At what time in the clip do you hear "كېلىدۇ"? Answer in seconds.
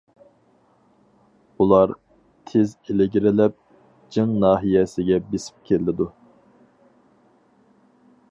5.71-6.11